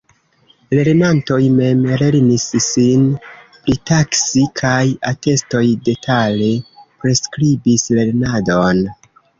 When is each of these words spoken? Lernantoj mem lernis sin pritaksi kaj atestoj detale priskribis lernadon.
Lernantoj 0.77 1.37
mem 1.57 1.83
lernis 2.03 2.47
sin 2.69 3.05
pritaksi 3.67 4.49
kaj 4.63 4.81
atestoj 5.13 5.65
detale 5.91 6.53
priskribis 7.05 7.91
lernadon. 8.01 8.87